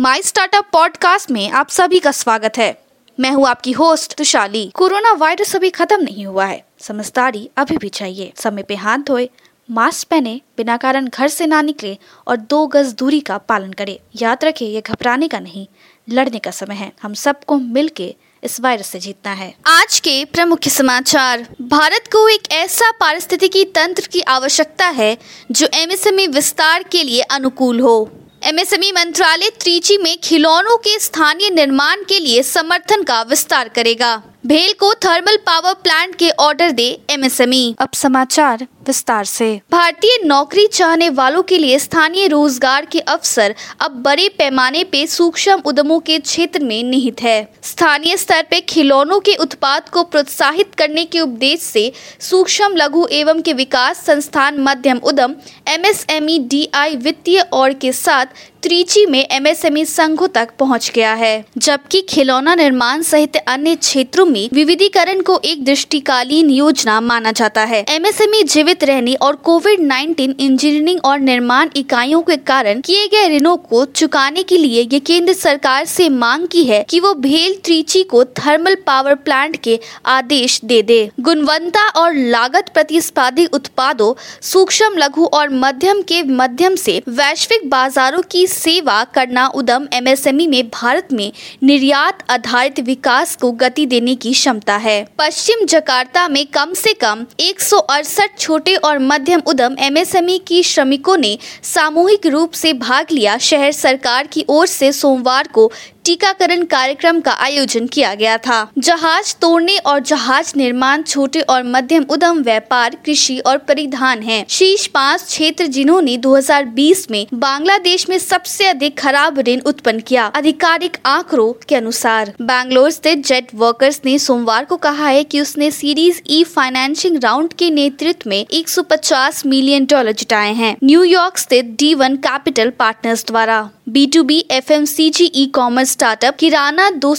[0.00, 2.82] My startup podcast में आप सभी का स्वागत है।
[3.20, 7.88] मैं हूँ आपकी होस्ट तुशाली। कोरोना वायरस अभी खत्म नहीं हुआ है। समझदारी अभी भी
[7.88, 9.30] चाहिए। समय पे हाथ धोए
[9.70, 13.98] मास्क पहने, बिना कारण घर से ना निकले और दो गज दूरी का पालन करें।
[14.22, 15.66] याद रखें, ये घबराने का नहीं,
[16.10, 20.24] लड़ने का समय है। हम सबको मिल के इस वायरस से जीतना है। आज के
[20.24, 25.18] प्रमुख समाचार। भारत को एक ऐसा पारिस्थितिकी तंत्र की आवश्यकता है,
[25.50, 28.10] जो एमएसएमई विस्तार के लिए अनुकूल हो।
[28.46, 34.10] एमएसएमई मंत्रालय त्रिची में खिलौनों के स्थानीय निर्माण के लिए समर्थन का विस्तार करेगा।
[34.46, 40.66] भेल को थर्मल पावर प्लांट के ऑर्डर दे एमएसएमई अब समाचार विस्तार से। भारतीय नौकरी
[40.66, 46.18] चाहने वालों के लिए स्थानीय रोज़गार के अवसर अब बड़े पैमाने पे सूक्ष्म उद्यमों के
[46.18, 51.64] क्षेत्र में निहित है। स्थानीय स्तर पे खिलौनों के उत्पाद को प्रोत्साहित करने के उद्देश्य
[51.64, 55.34] से सूक्ष्म लघु एवं के विकास संस्थान मध्यम उद्यम
[55.68, 58.26] एमएसएमई डीआई वित्तीय और के साथ
[58.66, 64.48] त्रिची में एमएसएमई संघों तक पहुँच गया है, जबकि खिलौना निर्माण सहित अन्य क्षेत्रों में
[64.52, 71.00] विविधीकरण को एक दृष्टिकालीन योजना माना जाता है। एमएसएमई जीवित रहने और कोविड 19 इंजीनियरिंग
[71.04, 75.84] और निर्माण इकाइयों के कारण किए गए ऋणों को चुकाने के लिए ये केंद्र सरकार
[75.84, 80.82] से मांग की है कि वो भेल त्रिची को थर्मल पावर प्लांट के आदेश दे
[80.82, 88.22] दे। गुणवत्ता और लागत प्रतिस्पर्धी उत्पादों, सूक्ष्म, लघु और मध्यम के मध्यम से वैश्विक बाजारों
[88.30, 91.30] की सेवा करना उद्यम एमएसएमई में भारत में
[91.62, 97.24] निर्यात आधारित विकास को गति देने की क्षमता है। पश्चिम जकार्ता में कम से कम
[97.40, 103.12] एक सौ अड़सठ छोटे और मध्यम उद्यम एमएसएमई की श्रमिकों ने सामूहिक रूप से भाग
[103.12, 105.70] लिया। शहर सरकार की ओर से सोमवार को
[106.06, 112.04] टीकाकरण कार्यक्रम का आयोजन किया गया था। जहाज़ तोड़ने और जहाज़ निर्माण छोटे और मध्यम
[112.10, 118.66] उद्यम व्यापार, कृषि और परिधान है। शीर्ष पाँच क्षेत्र जिन्होंने 2020 में बांग्लादेश में सबसे
[118.66, 124.64] अधिक खराब ऋण उत्पन्न किया, आधिकारिक आंकड़ों के अनुसार। बैंगलोर स्थित जेट वर्कर्स ने सोमवार
[124.64, 130.12] को कहा है कि उसने सीरीज़ ई फाइनेंसिंग राउंड के नेतृत्व में 150 मिलियन डॉलर
[130.12, 135.10] जुटाए हैं। न्यूयॉर्क स्थित डी वन कैपिटल पार्टनर्स द्वारा। B two B F M C
[135.10, 137.14] G ecommerce startup Kirana दो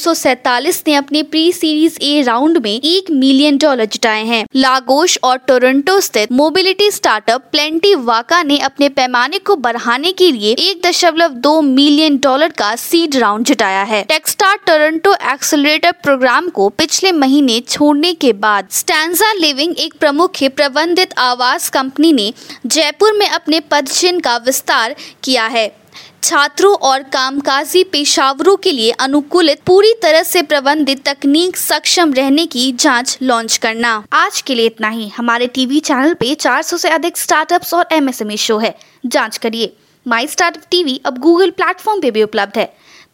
[0.88, 6.00] ने अपने प्री सीरीज़ ए राउंड में एक मिलियन डॉलर जुटाए हैं। लागोश और टोरंटो
[6.00, 11.62] स्थित मोबिलिटी स्टार्टअप प्लेंटी वाका ने अपने पैमाने को बढ़ाने के लिए एक दशमलव दो
[11.62, 18.14] मिलियन डॉलर का सीड राउंड जुटाया है। टेक्सटार टोरंटो एक्सलरेटर प्रोग्राम को पिछले महीने छोड़ने
[18.14, 22.34] के बाद स्टैंडा लिविंग एक प्रमुख प्रबंधित आवास कंपनी ने
[22.66, 23.90] जयपुर में अपने पद
[24.20, 25.87] का विस्तार किया है।
[26.28, 32.72] छात्रों और कामकाजी पेशावरों के लिए अनुकूलित, पूरी तरह से प्रबंधित तकनीक सक्षम रहने की
[32.72, 37.18] जाँच लॉन्च करना। आज के लिए इतना ही। हमारे टीवी चैनल पे 400 से अधिक
[37.18, 39.74] स्टार्टअप्स और एमएसएमई शो है। जाँच करिए।
[40.08, 42.74] माई स्टार्टअप टीवी अब गूगल प्लेटफॉर्म पे भी उपलब्ध है।